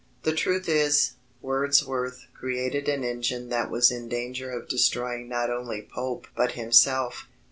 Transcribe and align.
The 0.23 0.33
truth 0.33 0.67
is, 0.67 1.11
Wordsworth 1.43 2.25
created 2.33 2.89
an 2.89 3.03
engine 3.03 3.49
that 3.49 3.69
was 3.69 3.91
in 3.91 4.09
danger 4.09 4.49
of 4.49 4.67
destroying 4.67 5.29
not 5.29 5.51
only 5.51 5.83
Pope 5.83 6.25
but 6.35 6.53
himself. 6.53 7.27